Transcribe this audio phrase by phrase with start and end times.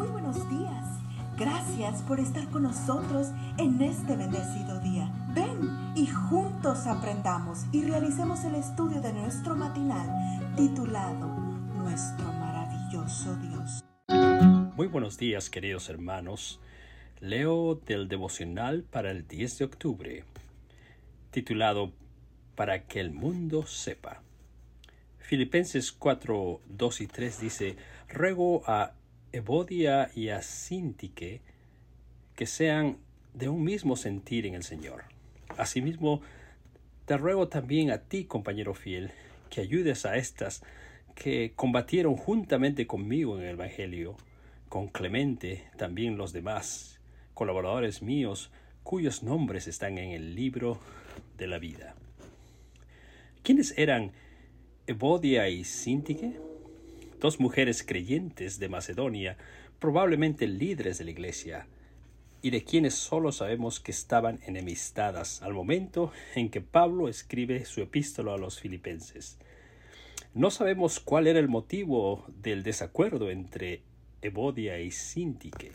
[0.00, 0.86] Muy buenos días.
[1.36, 5.12] Gracias por estar con nosotros en este bendecido día.
[5.34, 10.08] Ven y juntos aprendamos y realicemos el estudio de nuestro matinal
[10.56, 11.28] titulado
[11.76, 13.84] Nuestro maravilloso Dios.
[14.74, 16.60] Muy buenos días queridos hermanos.
[17.20, 20.24] Leo del devocional para el 10 de octubre,
[21.30, 21.92] titulado
[22.54, 24.22] Para que el mundo sepa.
[25.18, 27.76] Filipenses 4, 2 y 3 dice,
[28.08, 28.94] Ruego a
[29.32, 31.40] Evodia y a Sintique
[32.34, 32.98] que sean
[33.34, 35.04] de un mismo sentir en el Señor.
[35.56, 36.20] Asimismo,
[37.06, 39.12] te ruego también a ti, compañero fiel,
[39.48, 40.62] que ayudes a estas
[41.14, 44.16] que combatieron juntamente conmigo en el Evangelio,
[44.68, 47.00] con Clemente, también los demás,
[47.34, 48.50] colaboradores míos,
[48.82, 50.80] cuyos nombres están en el libro
[51.36, 51.94] de la vida.
[53.42, 54.12] ¿Quiénes eran
[54.86, 56.40] Evodia y Sintique?
[57.20, 59.36] Dos mujeres creyentes de Macedonia,
[59.78, 61.66] probablemente líderes de la iglesia,
[62.42, 67.82] y de quienes solo sabemos que estaban enemistadas al momento en que Pablo escribe su
[67.82, 69.38] epístola a los filipenses.
[70.32, 73.82] No sabemos cuál era el motivo del desacuerdo entre
[74.22, 75.72] Evodia y Sintique,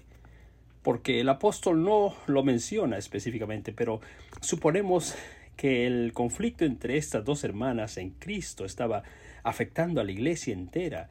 [0.82, 4.02] porque el apóstol no lo menciona específicamente, pero
[4.42, 5.16] suponemos
[5.56, 9.04] que el conflicto entre estas dos hermanas en Cristo estaba
[9.44, 11.10] afectando a la iglesia entera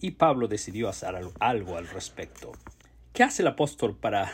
[0.00, 2.52] y Pablo decidió hacer algo al respecto.
[3.12, 4.32] ¿Qué hace el apóstol para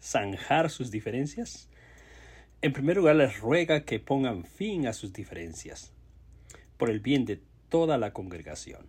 [0.00, 1.68] zanjar sus diferencias?
[2.62, 5.92] En primer lugar, les ruega que pongan fin a sus diferencias,
[6.76, 8.86] por el bien de toda la congregación.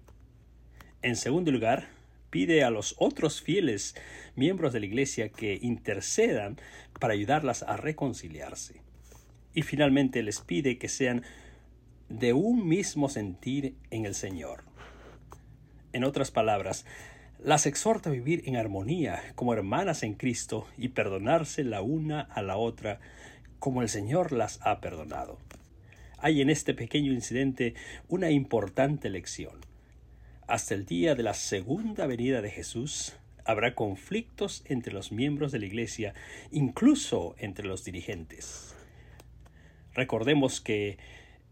[1.02, 1.88] En segundo lugar,
[2.30, 3.96] pide a los otros fieles
[4.36, 6.58] miembros de la iglesia que intercedan
[7.00, 8.82] para ayudarlas a reconciliarse.
[9.54, 11.24] Y finalmente les pide que sean
[12.10, 14.71] de un mismo sentir en el Señor.
[15.94, 16.86] En otras palabras,
[17.44, 22.42] las exhorta a vivir en armonía como hermanas en Cristo y perdonarse la una a
[22.42, 23.00] la otra
[23.60, 25.38] como el Señor las ha perdonado.
[26.18, 27.74] Hay en este pequeño incidente
[28.08, 29.60] una importante lección.
[30.48, 35.60] Hasta el día de la segunda venida de Jesús habrá conflictos entre los miembros de
[35.60, 36.14] la Iglesia,
[36.52, 38.76] incluso entre los dirigentes.
[39.94, 40.98] Recordemos que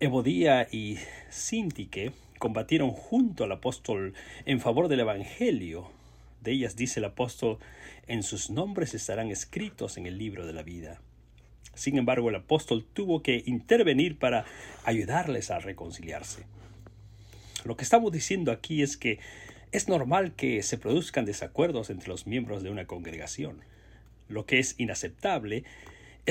[0.01, 0.97] Evodía y
[1.29, 4.13] Sintique combatieron junto al apóstol
[4.45, 5.91] en favor del Evangelio.
[6.41, 7.57] De ellas dice el apóstol,
[8.07, 11.01] en sus nombres estarán escritos en el libro de la vida.
[11.75, 14.45] Sin embargo, el apóstol tuvo que intervenir para
[14.85, 16.45] ayudarles a reconciliarse.
[17.66, 19.19] Lo que estamos diciendo aquí es que
[19.73, 23.59] es normal que se produzcan desacuerdos entre los miembros de una congregación.
[24.29, 25.66] Lo que es inaceptable es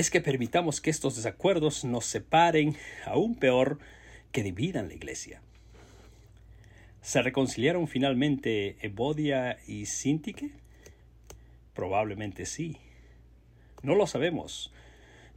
[0.09, 3.79] que permitamos que estos desacuerdos nos separen, aún peor,
[4.31, 5.41] que dividan la iglesia.
[7.01, 10.51] ¿Se reconciliaron finalmente Evodia y Sintique?
[11.73, 12.77] Probablemente sí.
[13.81, 14.71] No lo sabemos.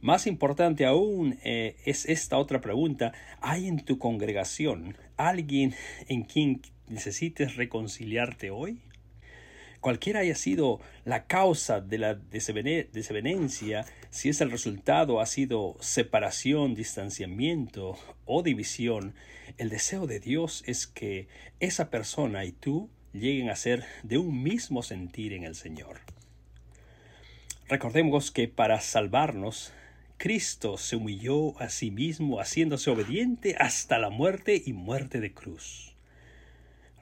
[0.01, 3.13] Más importante aún eh, es esta otra pregunta.
[3.41, 5.75] ¿Hay en tu congregación alguien
[6.07, 8.79] en quien necesites reconciliarte hoy?
[9.83, 16.73] Cualquiera haya sido la causa de la desavenencia, si es el resultado ha sido separación,
[16.73, 19.13] distanciamiento o división,
[19.57, 21.27] el deseo de Dios es que
[21.59, 25.99] esa persona y tú lleguen a ser de un mismo sentir en el Señor.
[27.67, 29.73] Recordemos que para salvarnos,
[30.15, 35.92] Cristo se humilló a sí mismo haciéndose obediente hasta la muerte y muerte de cruz.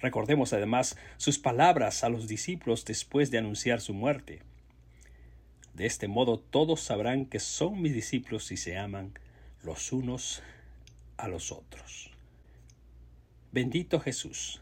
[0.01, 4.41] Recordemos además sus palabras a los discípulos después de anunciar su muerte.
[5.73, 9.13] De este modo todos sabrán que son mis discípulos si se aman
[9.63, 10.41] los unos
[11.17, 12.09] a los otros.
[13.51, 14.61] Bendito Jesús,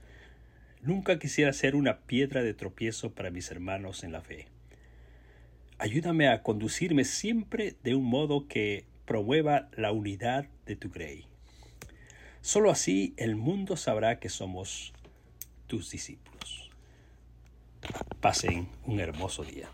[0.81, 4.47] nunca quisiera ser una piedra de tropiezo para mis hermanos en la fe.
[5.77, 11.25] Ayúdame a conducirme siempre de un modo que promueva la unidad de tu grey.
[12.41, 14.93] Solo así el mundo sabrá que somos
[15.69, 16.69] tus discípulos.
[18.19, 19.69] Pasen un hermoso día.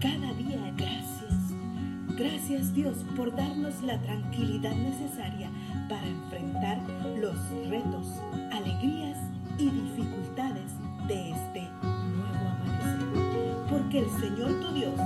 [0.00, 1.34] Cada día gracias.
[2.16, 5.50] Gracias Dios por darnos la tranquilidad necesaria
[5.88, 6.78] para enfrentar
[7.18, 7.36] los
[7.68, 8.06] retos,
[8.52, 9.18] alegrías
[9.58, 10.72] y dificultades
[11.06, 11.60] de este
[12.16, 13.66] nuevo amanecer.
[13.68, 14.98] Porque el Señor tu Dios